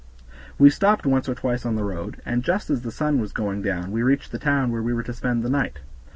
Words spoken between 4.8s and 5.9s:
we were to spend the night.